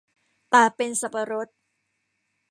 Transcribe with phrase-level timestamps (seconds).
[0.53, 1.47] ตาเป็นสับปะรด